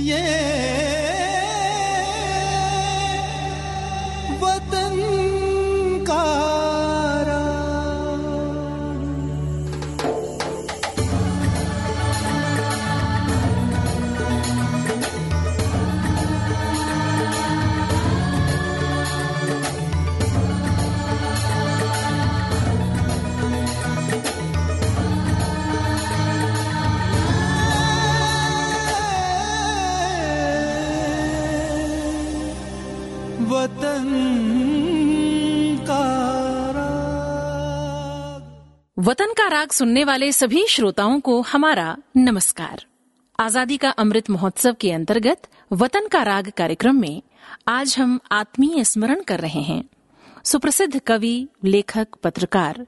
[0.00, 0.79] ये
[39.10, 42.84] वतन का राग सुनने वाले सभी श्रोताओं को हमारा नमस्कार।
[43.40, 47.22] आज़ादी का अमृत महोत्सव के अंतर्गत वतन का राग कार्यक्रम में
[47.68, 49.82] आज हम आत्मीय स्मरण कर रहे हैं।
[50.44, 52.86] सुप्रसिद्ध कवि, लेखक, पत्रकार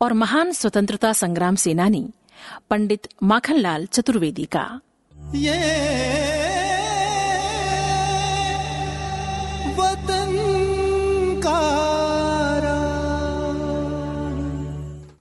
[0.00, 2.10] और महान स्वतंत्रता संग्राम सेनानी
[2.70, 4.80] पंडित माखनलाल चतुर्वेदी का।
[5.34, 6.47] ये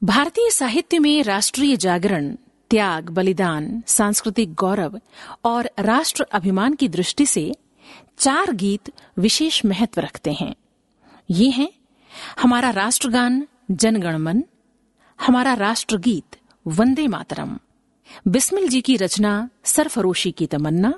[0.07, 2.35] भारतीय साहित्य में राष्ट्रीय जागरण,
[2.69, 5.01] त्याग, बलिदान, सांस्कृतिक गौरव
[5.43, 7.55] और राष्ट्र अभिमान की दृष्टि से
[8.17, 10.55] चार गीत विशेष महत्व रखते हैं।
[11.31, 11.71] ये हैं,
[12.39, 14.43] हमारा राष्ट्रगान, जनगणमन,
[15.21, 16.35] हमारा राष्ट्रगीत,
[16.67, 17.59] वंदे मातरम,
[18.27, 20.93] बिस्मिल जी की रचना, सरफरोशी की तमन्ना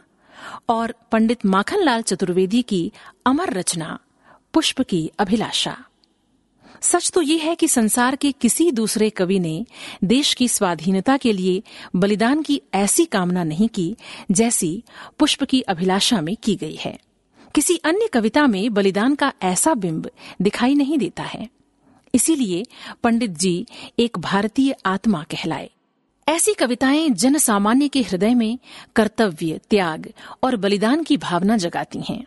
[0.69, 2.91] और पंडित माखनलाल चतुर्वेदी की
[3.25, 3.99] अमर रचना,
[4.53, 5.83] पुष्प की अभिलाषा।
[6.81, 9.65] सच तो ये है कि संसार के किसी दूसरे कवि ने
[10.03, 11.63] देश की स्वाधीनता के लिए
[11.95, 13.95] बलिदान की ऐसी कामना नहीं की
[14.31, 14.83] जैसी
[15.19, 16.99] पुष्प की अभिलाषा में की गई है।
[17.55, 21.49] किसी अन्य कविता में बलिदान का ऐसा बिंब दिखाई नहीं देता है।
[22.15, 22.65] इसीलिए
[23.03, 23.65] पंडित जी
[23.99, 25.69] एक भारतीय आत्मा कहलाए।
[26.27, 28.59] ऐसी कविताएँ जन सामान्य के हृदय में
[28.95, 30.13] कर्तव्य, त्याग
[30.43, 32.23] और बलिदान की भावना जगाती हैं।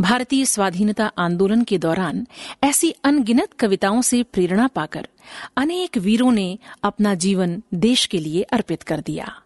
[0.00, 2.26] भारतीय स्वाधीनता आंदोलन के दौरान
[2.64, 5.08] ऐसी अनगिनत कविताओं से प्रेरणा पाकर
[5.56, 9.42] अनेक वीरों ने अपना जीवन देश के लिए अर्पित कर दिया।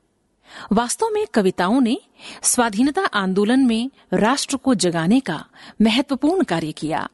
[0.73, 1.99] वास्तव में कविताओं ने
[2.43, 5.45] स्वाधीनता आंदोलन में राष्ट्र को जगाने का
[5.83, 7.09] महत्वपूर्ण कार्य किया।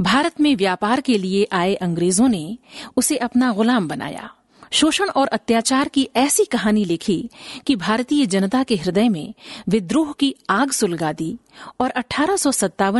[0.00, 2.58] भारत में व्यापार के लिए आए अंग्रेज़ों ने
[2.96, 4.30] उसे अपना गुलाम बनाया।
[4.74, 7.30] शोषण और अत्याचार की ऐसी कहानी लिखी
[7.66, 9.34] कि भारतीय जनता के हृदय में
[9.68, 11.36] विद्रोह की आग सुलगा दी
[11.80, 12.36] और अठारह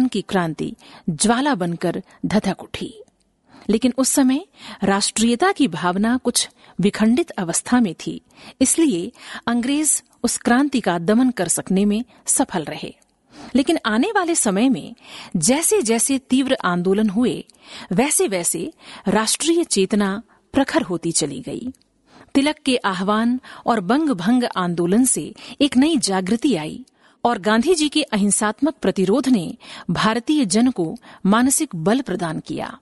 [0.07, 0.75] की क्रांति
[1.11, 2.93] ज्वाला बनकर धधक उठी।
[3.69, 4.45] लेकिन उस समय
[4.85, 6.49] राष्ट्रीयता की भावना कुछ
[6.81, 8.21] विखंडित अवस्था में थी,
[8.61, 9.13] इसलिए
[9.47, 12.95] अंग्रेज़ उस क्रांति का दमन कर सकने में सफल रहे।
[13.55, 14.95] लेकिन आने वाले समय में
[15.37, 17.45] जैसे जैसे तीव्र आंदोलन हुए
[17.93, 18.73] वैसे वैसे
[19.09, 20.23] राष्ट्रीय चेतना
[20.55, 21.73] प्रखर होती चली गई।
[22.35, 26.85] तिलक के आह्वान और बंग भंग आंदोलन से एक नई जागृति आई
[27.25, 29.57] और गांधी जी के अहिंसात्मक प्रतिरोध ने
[29.91, 30.95] भारतीय जन को
[31.27, 32.79] मानसिक बल प्रदान किया।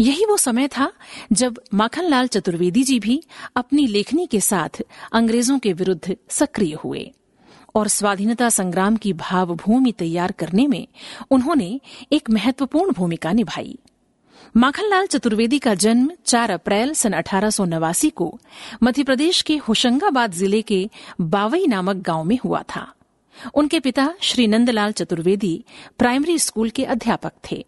[0.00, 0.90] यही वो समय था
[1.32, 3.22] जब माखनलाल चतुर्वेदी जी भी
[3.56, 7.10] अपनी लेखनी के साथ अंग्रेज़ों के विरुद्ध सक्रिय हुए
[7.74, 10.86] और स्वाधीनता संग्राम की भावभूमि तैयार करने में
[11.30, 11.80] उन्होंने
[12.12, 13.78] एक महत्वपूर्ण भूमिका निभाई।
[14.56, 18.38] माखनलाल चतुर्वेदी का जन्म 4 अप्रैल सन अठारह सौ नवासी को
[18.82, 20.88] मध्य प्रदेश के होशंगाबाद ज़िले के
[21.20, 22.86] बावई नामक गाँव में हुआ था।
[23.54, 25.64] उनके पिता श्री नंदलाल चतुर्वेदी
[25.98, 27.64] प्राइमरी स्कूल के अध्यापक थे।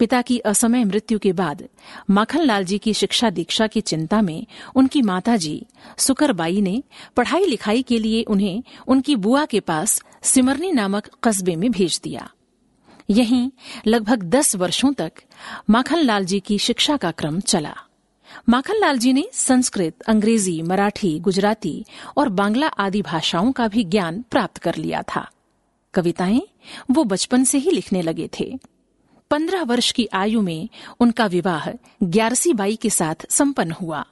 [0.00, 1.62] पिता की असमय मृत्यु के बाद
[2.10, 5.66] माखनलाल जी की शिक्षा दीक्षा की चिंता में उनकी माताजी
[5.98, 6.82] सुकरबाई ने
[7.16, 12.30] पढ़ाई लिखाई के लिए उन्हें उनकी बुआ के पास सिमरनी नामक कस्बे में भेज दिया।
[13.10, 13.50] यहीं
[13.86, 15.12] लगभग दस वर्षों तक
[15.70, 17.74] माखनलाल जी की शिक्षा का क्रम चला।
[18.48, 21.84] माखनलाल जी ने संस्कृत, अंग्रेज़ी, मराठी, गुजराती
[22.16, 25.30] और बांग्ला आदि भाषाओं का भी ज्ञान प्राप्त कर लिया था।
[25.94, 26.42] कविताएँ
[26.90, 28.58] वो बचपन से ही लिखने लगे थे।
[29.30, 30.68] पंद्रह वर्ष की आयु में
[31.00, 31.70] उनका विवाह
[32.02, 34.06] ग्यारसी बाई के साथ संपन्न हुआ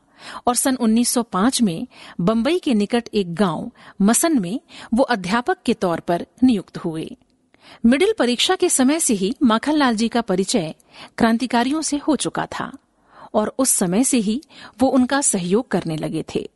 [0.47, 1.87] और सन 1905 में
[2.21, 4.61] बंबई के निकट एक गाँव मसन में
[4.95, 7.17] वो अध्यापक के तौर पर नियुक्त हुए।
[7.87, 10.75] मिडिल परीक्षा के समय से ही माखनलाल जी का परिचय
[11.19, 12.73] क्रांतिकारियों से हो चुका था
[13.35, 14.43] और उस समय से ही
[14.81, 16.51] वो उनका सहयोग करने लगे थे।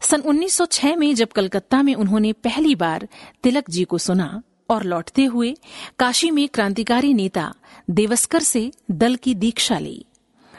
[0.00, 3.08] सन 1906 में जब कलकत्ता में उन्होंने पहली बार
[3.42, 5.56] तिलक जी को सुना और लौटते हुए
[5.98, 7.54] काशी में क्रांतिकारी नेता
[7.90, 10.04] देवस्कर से दल की दीक्षा ली।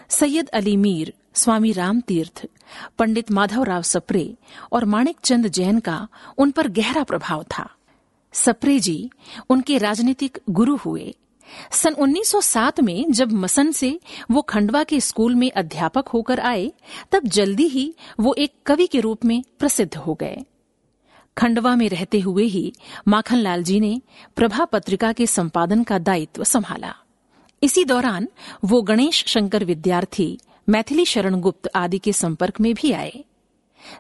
[0.10, 2.46] सैयद अली मीर, स्वामी राम तीर्थ
[3.00, 4.36] पंडित माधवराव सप्रे
[4.72, 6.08] और माणिक चंद जैन का
[6.38, 7.70] उन पर गहरा प्रभाव था।
[8.36, 9.10] सप्रे जी
[9.50, 11.16] उनके राजनीतिक गुरु हुए।
[11.72, 14.00] सन 1907 में जब मसन से
[14.32, 16.72] वो खंडवा के स्कूल में अध्यापक होकर आए,
[17.12, 20.38] तब जल्दी ही वो एक कवि के रूप में प्रसिद्ध हो गए।
[21.38, 22.74] खंडवा में रहते हुए ही
[23.08, 24.02] माखनलाल जी ने
[24.36, 26.96] प्रभा पत्रिका के संपादन का दायित्व संभाला।
[27.64, 28.28] इसी दौरान
[28.64, 30.40] वो गणेश शंकर विद्यार्थी,
[30.70, 33.26] मैथिली शरण गुप्त आदि के संपर्क में भी आए।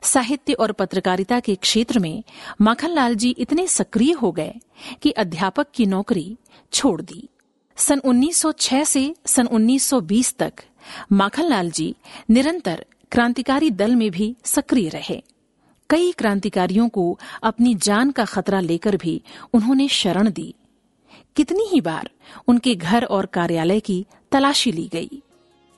[0.01, 2.23] साहित्य और पत्रकारिता के क्षेत्र में
[2.61, 4.55] माखनलाल जी इतने सक्रिय हो गए
[5.01, 6.37] कि अध्यापक की नौकरी
[6.73, 7.29] छोड़ दी।
[7.75, 10.53] सन 1906 से सन 1920 तक
[11.11, 11.95] माखनलाल जी
[12.29, 15.23] निरंतर क्रांतिकारी दल में भी सक्रिय रहे।
[15.89, 19.21] कई क्रांतिकारियों को अपनी जान का खतरा लेकर भी
[19.53, 20.55] उन्होंने शरण दी।
[21.35, 22.09] कितनी ही बार
[22.47, 25.21] उनके घर और कार्यालय की तलाशी ली गई।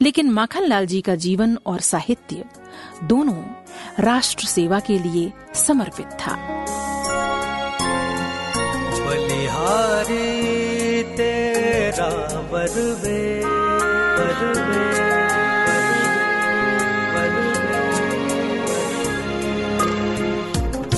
[0.01, 2.45] लेकिन माखनलाल जी का जीवन और साहित्य
[3.03, 3.44] दोनों
[3.99, 6.35] राष्ट्र सेवा के लिए समर्पित था।
[9.05, 10.23] बलिहारी
[11.03, 12.09] तेरा
[12.51, 13.38] बरवे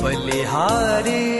[0.04, 1.40] बलिहारी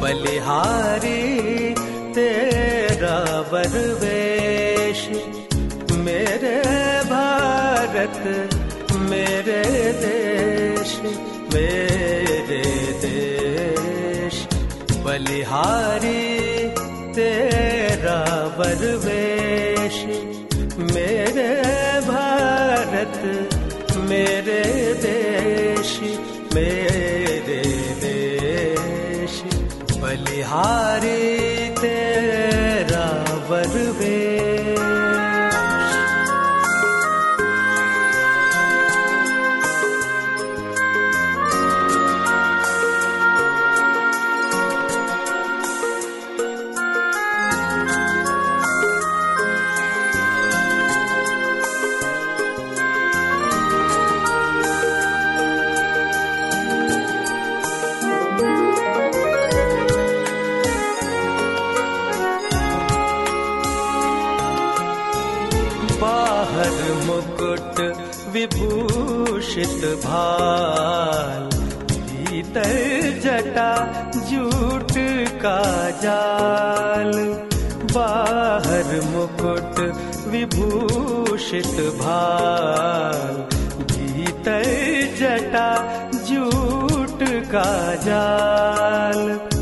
[0.00, 1.03] बलिहारी
[3.64, 5.08] तेरा बरवेश
[5.92, 6.56] मेरे
[7.04, 8.18] भारत,
[8.94, 9.62] मेरे
[9.92, 11.00] देश
[11.54, 12.62] मेरे
[13.04, 14.46] देश।
[14.96, 16.48] बलिहारी,
[17.14, 18.20] तेरा
[18.58, 20.04] बरवेश
[20.78, 21.48] मेरे
[22.00, 23.18] भारत,
[23.96, 26.00] मेरे देश
[26.54, 27.62] मेरे
[27.94, 29.42] देश।
[29.98, 31.53] बलिहारी
[81.14, 83.34] विभूषित भाल
[83.92, 84.64] भीतर
[85.18, 85.70] जटा
[86.28, 87.22] जूट
[87.52, 87.70] का
[88.04, 89.53] जाल।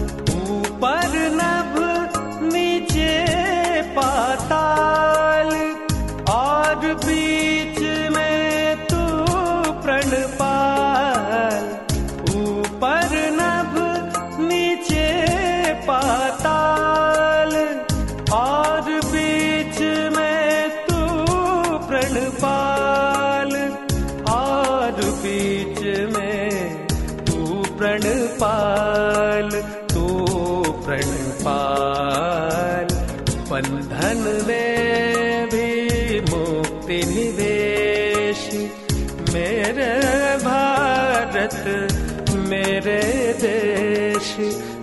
[41.42, 43.00] भारत मेरे
[43.32, 44.36] देश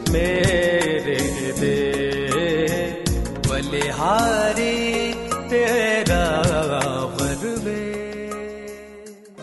[0.09, 1.17] मेरे
[1.51, 3.07] देश।
[3.47, 5.13] बलिहारी
[5.49, 6.25] तेरा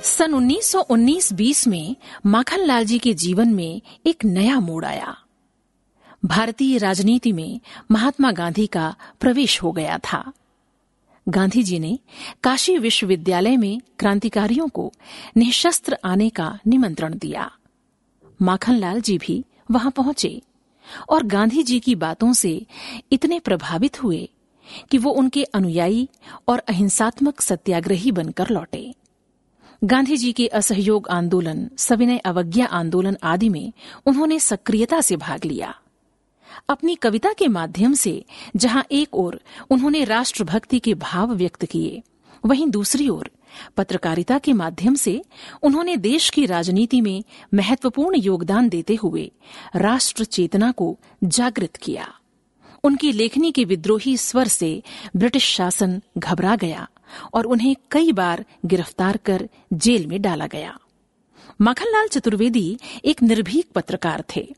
[0.03, 1.97] सन 1919-20 में
[2.27, 5.17] माखन लाल जी के जीवन में एक नया मोड़ आया।
[6.25, 10.33] भारतीय राजनीति में महात्मा गांधी का प्रवेश हो गया था।
[11.29, 11.99] गांधी जी ने
[12.43, 14.93] काशी विश्वविद्यालय में क्रांतिकारियों को
[15.37, 17.51] निशस्त्र आने का निमंत्रण दिया।
[18.43, 20.43] माखनलाल जी भी वहाँ पहुँचे
[21.09, 22.67] और गांधी जी की बातों से
[23.13, 24.29] इतने प्रभावित हुए
[24.91, 26.09] कि वो उनके अनुयायी
[26.49, 28.95] और अहिंसात्मक सत्याग्रही बनकर लौटे।
[29.85, 33.73] गांधी जी के असहयोग आंदोलन, सविनय अवज्ञा आंदोलन आदि में
[34.07, 35.75] उन्होंने सक्रियता से भाग लिया।
[36.69, 38.25] अपनी कविता के माध्यम से,
[38.57, 42.03] जहाँ एक ओर उन्होंने राष्ट्रभक्ति के भाव व्यक्त किए,
[42.47, 43.31] वहीं दूसरी ओर
[43.77, 45.23] पत्रकारिता के माध्यम से
[45.63, 49.31] उन्होंने देश की राजनीति में महत्वपूर्ण योगदान देते हुए
[49.77, 52.13] राष्ट्र चेतना को जागृत किया।
[52.85, 54.83] उनकी लेखनी के विद्रोही स्वर से
[55.17, 56.89] ब्रिटिश शासन घबरा गया
[57.35, 60.79] और उन्हें कई बार गिरफ़्तार कर जेल में डाला गया।
[61.61, 64.55] माखनलाल चतुर्वेदी एक निर्भीक पत्रकार थे।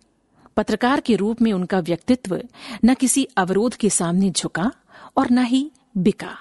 [0.59, 2.43] पत्रकार के रूप में उनका व्यक्तित्व
[2.85, 4.73] न किसी अवरोध के सामने झुका
[5.17, 6.39] और न ही बिका।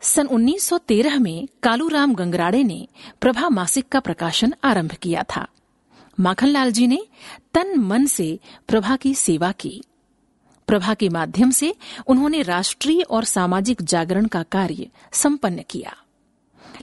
[0.00, 2.88] सन 1913 में कालूराम गंगराड़े ने
[3.20, 5.48] प्रभा मासिक का प्रकाशन आरंभ किया था।
[6.20, 7.06] माखनलाल जी ने
[7.54, 9.82] तन मन से प्रभा की सेवा की।
[10.66, 11.74] प्रभा के माध्यम से
[12.06, 15.96] उन्होंने राष्ट्रीय और सामाजिक जागरण का कार्य संपन्न किया।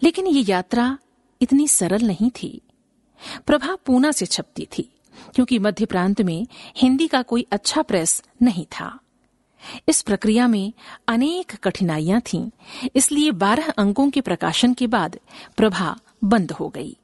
[0.03, 0.97] लेकिन ये यात्रा
[1.41, 2.61] इतनी सरल नहीं थी।
[3.47, 4.97] प्रभा पूना से छपती थी।
[5.35, 6.47] क्योंकि मध्य प्रांत में
[6.77, 8.99] हिंदी का कोई अच्छा प्रेस नहीं था।
[9.89, 10.73] इस प्रक्रिया में
[11.07, 12.49] अनेक कठिनाइयाँ थीं,
[12.95, 15.19] इसलिए बारह अंकों के प्रकाशन के बाद
[15.57, 16.97] प्रभा बंद हो गई।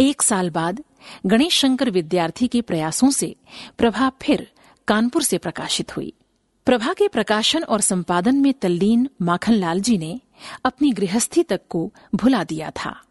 [0.00, 0.82] एक साल बाद
[1.26, 3.36] गणेश शंकर विद्यार्थी के प्रयासों से
[3.78, 4.50] प्रभा फिर
[4.88, 6.12] कानपुर से प्रकाशित हुई।
[6.66, 10.20] प्रभा के प्रकाशन और संपादन में तल्लीन माखनलाल जी ने
[10.64, 13.02] अपनी गृहस्थी तक को भुला दिया था।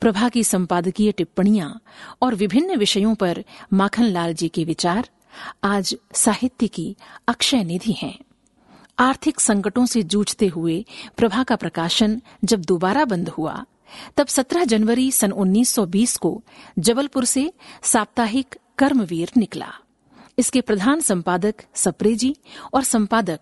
[0.00, 1.80] प्रभा की संपादकीय टिप्पणियाँ
[2.22, 5.08] और विभिन्न विषयों पर माखनलाल जी के विचार
[5.64, 6.96] आज साहित्य की
[7.28, 8.18] अक्षय निधि हैं।
[8.98, 10.84] आर्थिक संकटों से जूझते हुए
[11.16, 13.64] प्रभा का प्रकाशन जब दोबारा बंद हुआ,
[14.16, 16.42] तब 17 जनवरी सन 1920 को
[16.78, 17.52] जबलपुर से
[17.82, 19.72] साप्ताहिक कर्मवीर निकला।
[20.38, 22.36] इसके प्रधान संपादक सप्रेजी
[22.74, 23.40] और संपादक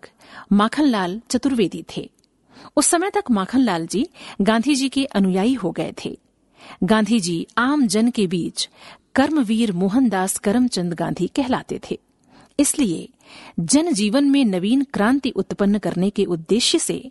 [0.53, 2.11] माखनलाल चतुर्वेदी थे।
[2.77, 4.09] उस समय तक माखनलाल जी
[4.41, 6.26] गांधी जी के अनुयायी हो गए थे।
[6.85, 8.69] गांधी जी आम जन के बीच
[9.15, 11.99] कर्मवीर मोहनदास करमचंद गांधी कहलाते थे।
[12.59, 13.09] इसलिए
[13.61, 17.11] जन जीवन में नवीन क्रांति उत्पन्न करने के उद्देश्य से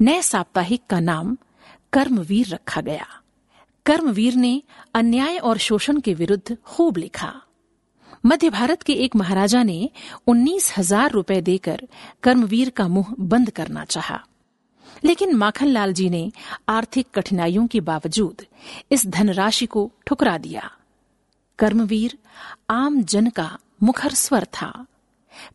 [0.00, 1.36] नए साप्ताहिक का नाम
[1.92, 3.06] कर्मवीर रखा गया।
[3.86, 4.62] कर्मवीर ने
[4.94, 7.32] अन्याय और शोषण के विरुद्ध खूब लिखा।
[8.26, 9.88] मध्य भारत के एक महाराजा ने
[10.26, 11.86] उन्नीस हज़ार रुपए देकर
[12.22, 14.20] कर्मवीर का मुँह बंद करना चाहा।
[15.04, 16.32] लेकिन माखनलाल जी ने
[16.68, 18.46] आर्थिक कठिनाइयों के बावजूद
[18.92, 20.72] इस धनराशि को ठुकरा दिया।
[21.58, 22.18] कर्मवीर
[22.70, 24.86] आम जन का मुखर स्वर था।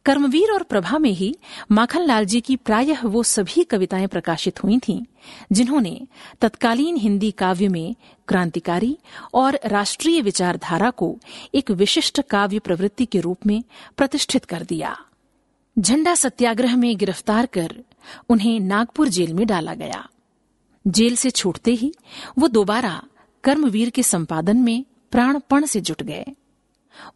[0.06, 1.36] कर्मवीर और प्रभा में ही
[1.72, 5.04] माखनलाल जी की प्रायः वो सभी कविताएँ प्रकाशित हुई थीं,
[5.52, 6.08] जिन्होंने
[6.42, 7.96] तत्कालीन हिंदी काव्य में
[8.28, 8.98] क्रांतिकारी
[9.34, 11.20] और राष्ट्रीय विचारधारा को
[11.56, 13.64] एक विशिष्ट काव्य प्रवृत्ति के रूप में
[13.98, 14.98] प्रतिष्ठित कर दिया।
[15.80, 17.84] झंडा सत्याग्रह में गिरफ़्तार कर
[18.30, 20.10] उन्हें नागपुर जेल में डाला गया।
[20.88, 21.94] जेल से छूटते ही
[22.38, 23.04] वो दोबारा
[23.44, 26.26] कर्मवीर के संपादन में प्राणपण से जुट गए।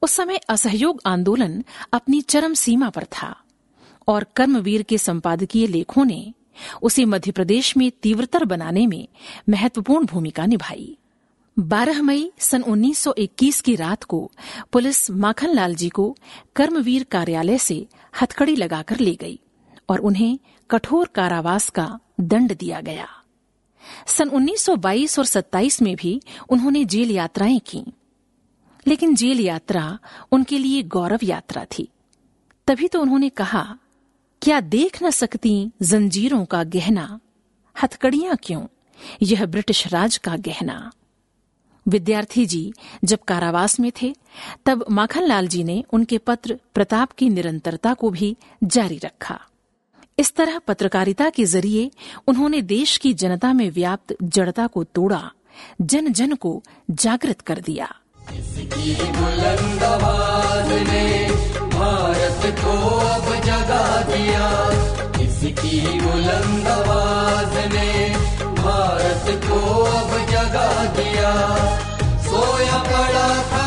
[0.02, 3.36] उस समय असहयोग आंदोलन अपनी चरम सीमा पर था
[4.08, 6.34] और कर्मवीर के संपादकीय लेखों ने
[6.82, 9.08] उसे मध्य प्रदेश में तीव्रतर बनाने में
[9.50, 10.98] महत्वपूर्ण भूमिका निभाई।
[11.60, 14.32] 12 मई सन 1921 की रात को
[14.72, 16.18] पुलिस माखनलाल जी को
[16.56, 17.88] कर्मवीर कार्यालय से
[18.22, 19.40] हथकड़ी लगाकर ले गई
[19.90, 20.40] और उन्हें
[20.72, 23.08] कठोर कारावास का दंड दिया गया।
[24.08, 27.84] सन 1922 और 27 में भी उन्होंने जेल यात्राएँ की।
[28.88, 30.00] लेकिन जेल यात्रा
[30.32, 31.90] उनके लिए गौरव यात्रा थी।
[32.68, 33.78] तभी तो उन्होंने कहा,
[34.42, 37.20] क्या देख न सकती जंजीरों का गहना?
[37.84, 38.68] हथकड़ियाँ क्यों?
[39.22, 40.92] यह ब्रिटिश राज का गहना।
[41.88, 42.74] विद्यार्थी जी
[43.04, 44.16] जब कारावास में थे,
[44.66, 49.48] तब माखनलाल जी ने उनके पत्र प्रताप की निरंतरता को भी जारी रखा।
[50.20, 51.92] इस तरह पत्रकारिता के ज़रिए
[52.28, 55.32] उन्होंने देश की जनता में व्याप्त जड़ता को तोड़ा
[55.82, 57.88] जन जन को जागृत कर दिया।
[68.62, 71.32] भारत को अब जगा दिया।
[72.22, 73.61] सोया पड़ा था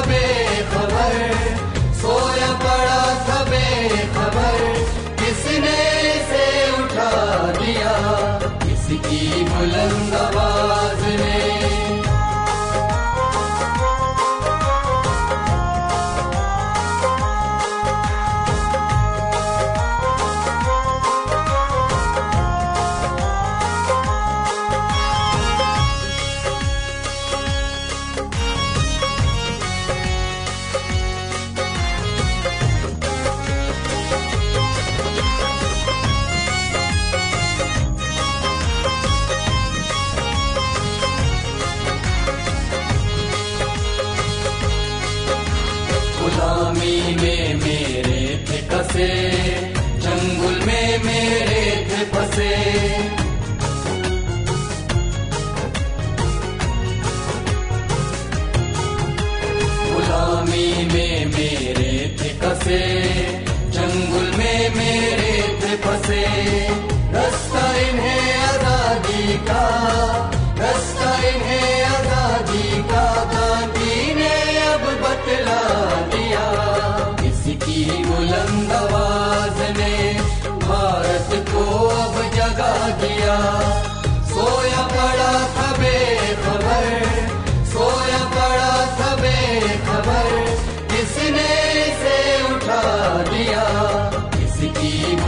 [46.24, 48.20] गुलामी में मेरे
[50.04, 53.23] जंगल में मेरे थे फंसे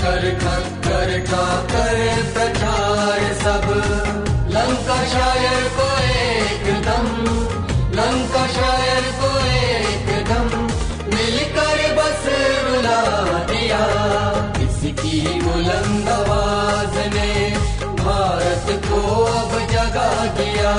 [0.00, 1.98] कर खक्कर का, कर,
[2.32, 3.66] प्रचार सब।
[4.50, 7.06] लंका शायर को एकदम
[7.98, 10.48] लंका शायर को एकदम
[11.14, 12.24] मिलकर बस
[12.66, 13.00] बुला
[13.44, 13.82] दिया।
[14.58, 17.50] इसकी बुलंद आवाज़ ने
[18.02, 20.72] भारत को अब जगा दिया।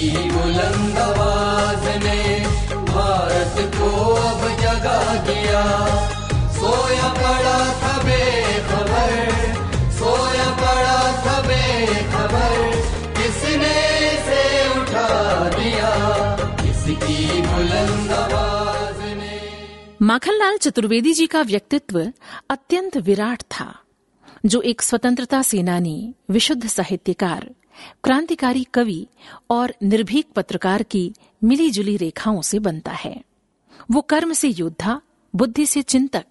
[0.00, 2.20] इसकी बुलंद आवाज़ ने
[2.88, 5.64] भारत को अब जगा दिया।
[6.56, 7.58] सोया पड़ा
[9.98, 10.96] सोया पड़ा
[13.18, 13.76] किसने
[14.24, 14.40] से
[14.80, 15.08] उठा
[15.50, 15.92] दिया?
[16.70, 19.38] इसकी बुलंद आवाज़ ने
[20.02, 22.00] माखनलाल चतुर्वेदी जी का व्यक्तित्व
[22.50, 23.72] अत्यंत विराट था,
[24.46, 25.98] जो एक स्वतंत्रता सेनानी,
[26.30, 27.50] विशुद्ध साहित्यकार
[28.04, 29.06] क्रांतिकारी कवि
[29.50, 31.12] और निर्भीक पत्रकार की
[31.44, 33.20] मिलीजुली रेखाओं से बनता है।
[33.90, 35.00] वो कर्म से योद्धा,
[35.34, 36.26] बुद्धि से चिंतक,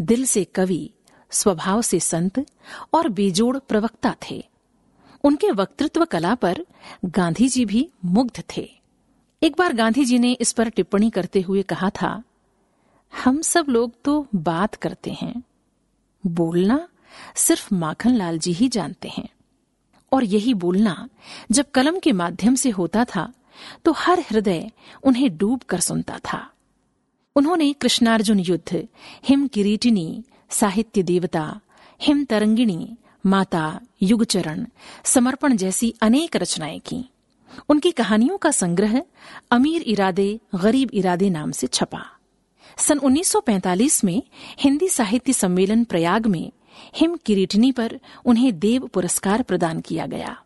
[0.00, 0.90] दिल से कवि,
[1.30, 2.44] स्वभाव से संत
[2.92, 4.44] और बेजोड़ प्रवक्ता थे।
[5.24, 6.64] उनके वक्तृत्व कला पर
[7.04, 8.68] गांधी जी भी मुग्ध थे।
[9.42, 12.22] एक बार गांधी जी ने इस पर टिप्पणी करते हुए कहा था,
[13.12, 15.42] हम सब लोग तो बात करते हैं।
[16.24, 16.88] बोलना
[17.36, 19.28] सिर्फ़ माखनलाल जी ही जानते हैं।
[20.14, 21.08] और यही बोलना
[21.50, 23.32] जब कलम के माध्यम से होता था
[23.84, 24.70] तो हर हृदय
[25.02, 26.50] उन्हें डूब कर सुनता था।
[27.36, 28.88] उन्होंने कृष्णार्जुन युद्ध,
[29.24, 31.60] हिम किरीटिनी, साहित्य देवता,
[32.02, 32.96] हिम तरंगिणी,
[33.26, 34.66] माता युगचरण,
[35.04, 37.04] समर्पण जैसी अनेक रचनाएँ की।
[37.68, 39.02] उनकी कहानियों का संग्रह
[39.50, 42.04] अमीर इरादे, गरीब इरादे नाम से छपा।
[42.78, 44.22] सन 1945 में
[44.60, 46.50] हिंदी साहित्य सम्मेलन प्रयाग में
[46.94, 50.40] हिम किरीटनी पर उन्हें देव पुरस्कार प्रदान किया गया।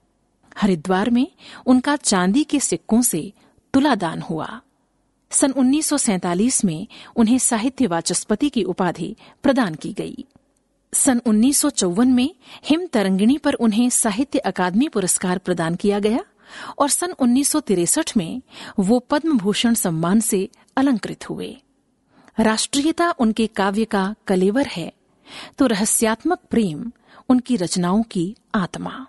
[0.59, 1.29] हरिद्वार में
[1.67, 3.33] उनका चांदी के सिक्कों से
[3.75, 4.61] तुलादान हुआ।
[5.31, 6.87] सन 1947 में
[7.17, 10.25] उन्हें साहित्य वाचस्पति की उपाधि प्रदान की गई।
[10.95, 16.25] सन 1954 में हिम तरंगिणी पर उन्हें साहित्य अकादमी पुरस्कार प्रदान किया गया
[16.79, 18.43] और सन 1963 में
[18.79, 21.57] वो पद्म भूषण सम्मान से अलंकृत हुए।
[22.41, 24.93] राष्ट्रीयता उनके काव्य का कलेवर है।
[25.59, 26.91] तो रहस्यात्मक प्रेम
[27.29, 29.07] उनकी रचनाओं की आत्मा।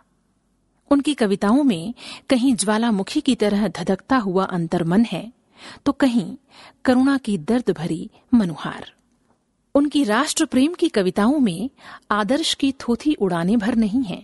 [0.91, 1.93] उनकी कविताओं में
[2.29, 5.31] कहीं ज्वालामुखी की तरह धधकता हुआ अंतर्मन है
[5.85, 6.35] तो कहीं
[6.85, 8.91] करुणा की दर्द भरी मनुहार।
[9.75, 11.69] उनकी राष्ट्र प्रेम की कविताओं में
[12.11, 14.21] आदर्श की थोथी उड़ाने भर नहीं है।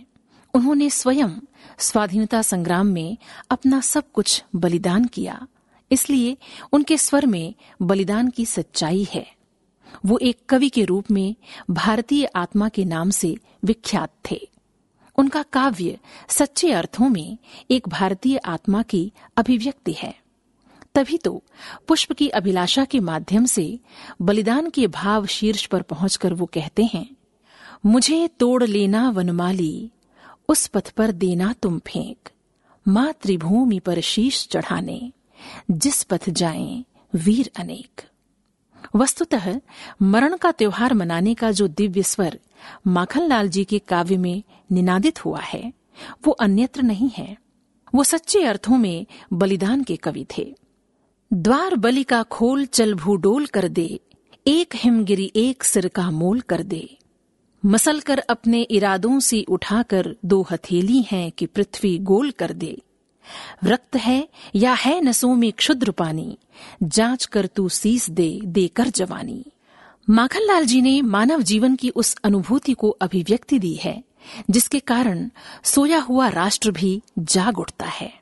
[0.54, 1.30] उन्होंने स्वयं
[1.78, 3.16] स्वाधीनता संग्राम में
[3.50, 5.46] अपना सब कुछ बलिदान किया,
[5.90, 6.36] इसलिए
[6.72, 9.26] उनके स्वर में बलिदान की सच्चाई है।
[10.06, 11.34] वो एक कवि के रूप में
[11.70, 14.40] भारतीय आत्मा के नाम से विख्यात थे।
[15.18, 17.38] उनका काव्य सच्चे अर्थों में
[17.70, 20.14] एक भारतीय आत्मा की अभिव्यक्ति है।
[20.94, 21.42] तभी तो
[21.88, 23.78] पुष्प की अभिलाषा के माध्यम से
[24.22, 27.08] बलिदान के भाव शीर्ष पर पहुंचकर वो कहते हैं,
[27.86, 29.90] मुझे तोड़ लेना वनमाली,
[30.48, 32.28] उस पथ पर देना तुम फेंक,
[32.86, 35.12] मातृभूमि पर शीश चढ़ाने,
[35.70, 38.02] जिस पथ जाएँ वीर अनेक।
[38.96, 39.60] वस्तुतः
[40.02, 42.38] मरण का त्योहार मनाने का जो दिव्य स्वर
[42.86, 45.72] माखनलाल जी के काव्य में निनादित हुआ है,
[46.26, 47.36] वो अन्यत्र नहीं है।
[47.94, 50.54] वो सच्चे अर्थों में बलिदान के कवि थे।
[51.32, 54.00] द्वार बलि का खोल चल भूडोल कर दे,
[54.46, 56.98] एक हिमगिरी एक सिर का मोल कर दे।
[57.66, 62.82] मसल कर अपने इरादों से उठाकर दो हथेली हैं कि पृथ्वी गोल कर दे।
[63.64, 66.38] रक्त है या है नसों में क्षुद्र पानी?
[66.82, 69.44] जाँच कर तू सीस दे, देकर जवानी।
[70.10, 74.02] माखनलाल जी ने मानव जीवन की उस अनुभूति को अभिव्यक्ति दी है,
[74.50, 75.28] जिसके कारण
[75.64, 78.12] सोया हुआ राष्ट्र भी जाग उठता है।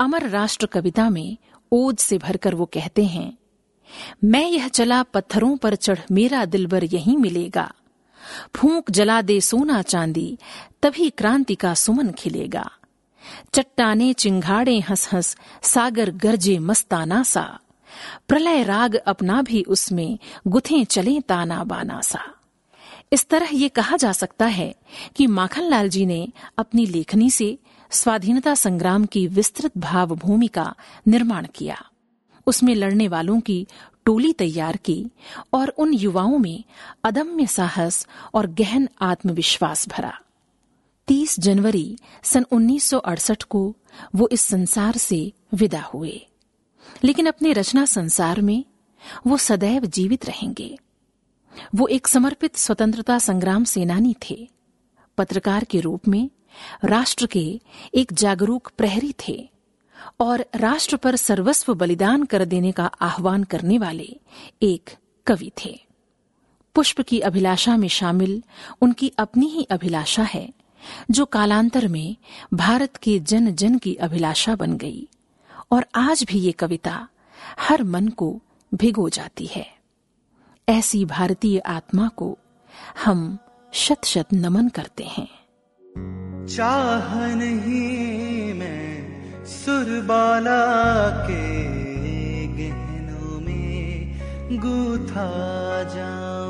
[0.00, 1.36] अमर राष्ट्र कविता में
[1.72, 3.38] ओज से भरकर वो कहते हैं,
[4.24, 7.72] मैं यह चला पत्थरों पर चढ़ मेरा दिलबर यहीं मिलेगा।
[8.56, 10.38] फूंक जला दे सोना चांदी,
[10.82, 12.70] तभी क्रांति का सुमन खिलेगा।
[13.54, 17.58] चट्टाने चिंगाड़े हंस हंस सागर गरजे मस्ताना सा।
[18.28, 22.20] प्रलय राग अपना भी उसमें गुथे चले ताना बाना सा।
[23.12, 24.74] इस तरह ये कहा जा सकता है
[25.16, 26.28] कि माखनलाल जी ने
[26.58, 27.58] अपनी लेखनी से
[27.90, 30.74] स्वाधीनता संग्राम की विस्तृत भाव भूमि का
[31.08, 31.84] निर्माण किया।
[32.46, 33.66] उसमें लड़ने वालों की
[34.04, 35.06] टोली तैयार की
[35.54, 36.64] और उन युवाओं में
[37.04, 40.18] अदम्य साहस और गहन आत्मविश्वास भरा।
[41.10, 43.76] 30 जनवरी सन 1968 को
[44.14, 46.26] वो इस संसार से विदा हुए।
[47.04, 48.64] लेकिन अपने रचना संसार में
[49.26, 50.78] वो सदैव जीवित रहेंगे।
[51.74, 54.48] वो एक समर्पित स्वतंत्रता संग्राम सेनानी थे।
[55.18, 56.30] पत्रकार के रूप में
[56.84, 57.60] राष्ट्र के
[57.94, 59.50] एक जागरूक प्रहरी थे
[60.20, 64.20] और राष्ट्र पर सर्वस्व बलिदान कर देने का आह्वान करने वाले
[64.62, 64.90] एक
[65.26, 65.80] कवि थे।
[66.74, 68.42] पुष्प की अभिलाषा में शामिल
[68.80, 70.59] उनकी अपनी ही अभिलाषा है
[71.10, 72.16] जो कालांतर में
[72.54, 75.08] भारत के जन जन की अभिलाषा बन गई,
[75.72, 77.08] और आज भी ये कविता
[77.60, 78.40] हर मन को
[78.74, 79.66] भिगो जाती है।
[80.68, 82.38] ऐसी भारतीय आत्मा को
[83.04, 83.38] हम
[83.72, 85.28] शत शत नमन करते हैं।
[86.46, 90.62] चाह नहीं मैं सुरबाला
[91.26, 91.44] के
[92.46, 94.18] गहनों में
[94.60, 95.28] गूथा
[95.94, 96.49] जाऊँ।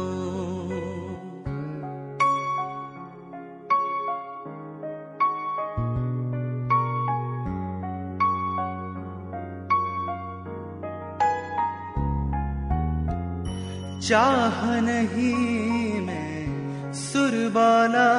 [14.10, 18.10] चाह नहीं मैं सुरबाला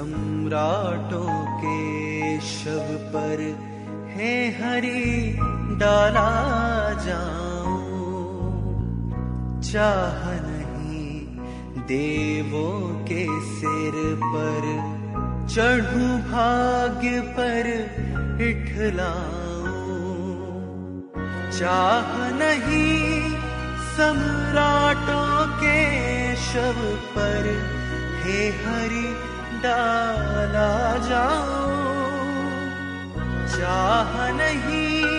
[0.00, 3.40] सम्राटों के शव पर
[4.10, 5.32] है हरी
[5.78, 6.30] डाला
[7.04, 7.80] जाऊँ।
[9.62, 11.10] चाह नहीं
[11.84, 14.68] देवों के सिर पर,
[15.54, 17.68] चढ़ू भाग्य पर
[18.48, 19.78] इठलाऊं
[21.58, 23.34] चाह नहीं
[23.96, 25.80] सम्राटों के
[26.46, 26.80] शव
[27.16, 27.50] पर,
[28.22, 29.29] हे हरि
[29.62, 30.70] डाला
[31.08, 31.68] जाओ
[33.54, 35.10] चाह नहीं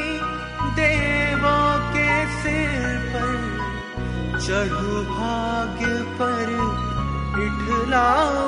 [0.80, 2.10] देवों के
[2.42, 3.34] सिर पर,
[4.46, 6.54] चढ़ू भाग्य पर
[7.46, 8.48] इठलाओ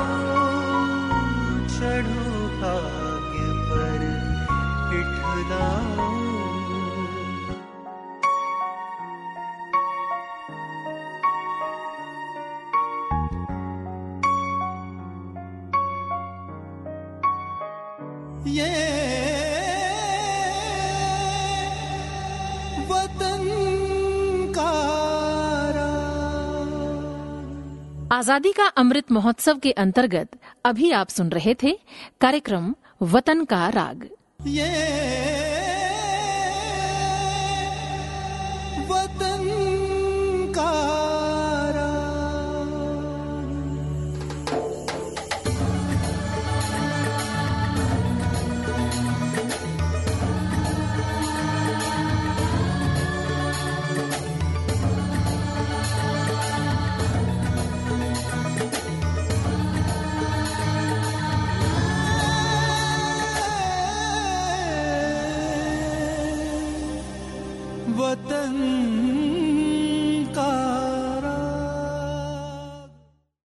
[1.75, 4.01] चढ़ू भाग्य पर
[4.99, 6.32] इठलाओ
[28.13, 31.71] आज़ादी का अमृत महोत्सव के अंतर्गत अभी आप सुन रहे थे
[32.21, 32.73] कार्यक्रम
[33.13, 34.07] वतन का राग।
[34.47, 34.67] ये